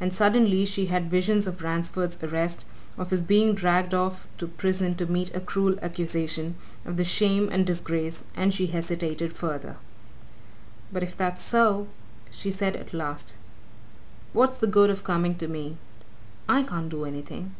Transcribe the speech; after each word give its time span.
And 0.00 0.14
suddenly 0.14 0.64
she 0.64 0.86
had 0.86 1.10
visions 1.10 1.44
of 1.44 1.60
Ransford's 1.60 2.22
arrest, 2.22 2.66
of 2.96 3.10
his 3.10 3.24
being 3.24 3.52
dragged 3.52 3.94
off 3.94 4.28
to 4.38 4.46
prison 4.46 4.94
to 4.94 5.06
meet 5.06 5.34
a 5.34 5.40
cruel 5.40 5.76
accusation, 5.82 6.54
of 6.84 6.96
the 6.96 7.02
shame 7.02 7.48
and 7.50 7.66
disgrace, 7.66 8.22
and 8.36 8.54
she 8.54 8.68
hesitated 8.68 9.32
further. 9.32 9.74
"But 10.92 11.02
if 11.02 11.16
that's 11.16 11.42
so," 11.42 11.88
she 12.30 12.52
said 12.52 12.76
at 12.76 12.94
last, 12.94 13.34
"what's 14.32 14.58
the 14.58 14.68
good 14.68 14.88
of 14.88 15.02
coming 15.02 15.34
to 15.34 15.48
me? 15.48 15.78
I 16.48 16.62
can't 16.62 16.88
do 16.88 17.04
anything!" 17.04 17.56